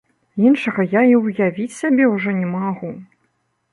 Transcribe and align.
Іншага 0.47 0.85
я 0.99 1.03
і 1.11 1.13
ўявіць 1.25 1.77
сябе 1.81 2.09
ўжо 2.15 2.35
не 2.41 2.47
магу! 2.57 2.89